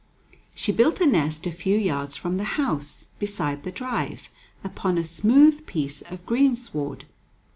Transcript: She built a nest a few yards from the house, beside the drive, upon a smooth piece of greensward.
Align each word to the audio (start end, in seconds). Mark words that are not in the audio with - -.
She 0.55 0.71
built 0.71 0.99
a 0.99 1.05
nest 1.05 1.45
a 1.45 1.51
few 1.51 1.77
yards 1.77 2.17
from 2.17 2.37
the 2.37 2.43
house, 2.57 3.09
beside 3.19 3.61
the 3.61 3.71
drive, 3.71 4.31
upon 4.63 4.97
a 4.97 5.03
smooth 5.03 5.67
piece 5.67 6.01
of 6.01 6.25
greensward. 6.25 7.05